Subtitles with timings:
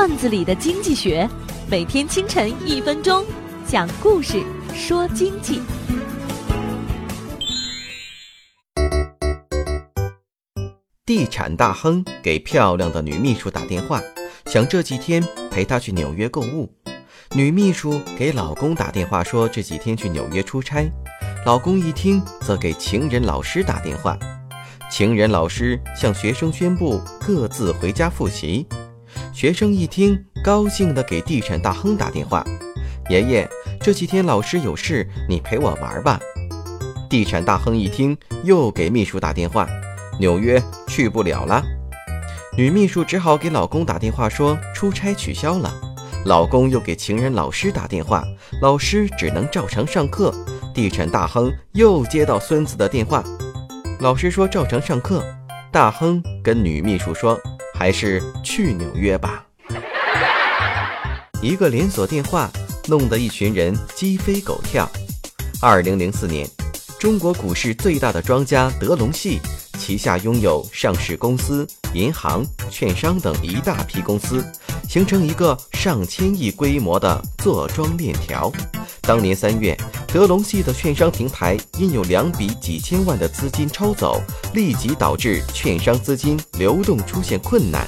[0.00, 1.28] 段子里的经济学，
[1.68, 3.22] 每天清晨一分钟，
[3.66, 4.42] 讲故事
[4.74, 5.60] 说经济。
[11.04, 14.00] 地产大亨给漂亮的女秘书打电话，
[14.46, 16.72] 想这几天陪她去纽约购物。
[17.34, 20.90] 女秘书给老公打电话说这几天去纽约出差，
[21.44, 24.18] 老公一听则给情人老师打电话，
[24.90, 28.66] 情人老师向学生宣布各自回家复习。
[29.32, 32.44] 学生一听高兴地给地产大亨打电话
[33.08, 33.48] ：“爷爷，
[33.80, 36.20] 这几天老师有事，你陪我玩吧。”
[37.08, 39.68] 地产大亨一听又给秘书打电话。
[40.18, 41.64] 纽约去不了了，
[42.56, 45.72] 女秘书只好给老公打电话说出差取消了。
[46.26, 48.22] 老公又给情人老师打电话，
[48.60, 50.34] 老师只能照常上课。
[50.74, 53.24] 地产大亨又接到孙子的电话，
[54.00, 55.24] 老师说照常上课。
[55.72, 57.40] 大亨跟女秘书说，
[57.80, 59.42] 还是去纽约吧。
[61.40, 62.50] 一个连锁电话
[62.86, 64.86] 弄得一群人鸡飞狗跳。
[65.62, 66.46] 二零零四年，
[66.98, 69.40] 中国股市最大的庄家德隆系。
[69.78, 74.44] 旗下拥有上市公司、银行、券商等一大批公司，
[74.90, 78.50] 形成一个上千亿规模的坐庄链条。
[79.02, 84.20] 当年三月，德隆系的券商平台因有两笔几千万的资金抽走，
[84.52, 87.86] 立即导致券商资金流动出现困难，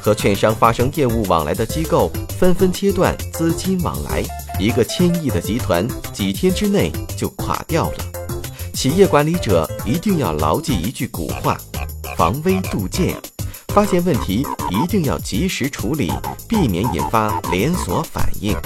[0.00, 4.22] 和券商发生业务往来的机构纷纷切断资金往来，
[4.60, 7.98] 一个千亿的集团几天之内就垮掉了。
[8.72, 11.58] 企业管理者一定要牢记一句古话：
[12.16, 13.16] 防微杜渐。
[13.76, 16.10] 发现问题一定要及时处理，
[16.48, 18.56] 避免引发连锁反应，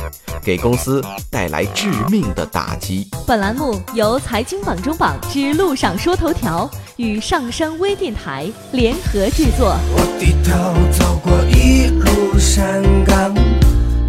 [0.40, 3.08] 给公司带来致命的打击。
[3.26, 9.76] 本栏目由财经榜中榜之路上说头条与上山微电台联合制作。
[9.96, 10.54] 我低头
[10.96, 13.34] 走过一路山岗，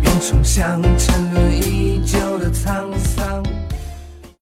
[0.03, 3.43] 云冲向沉沦已久的沧桑。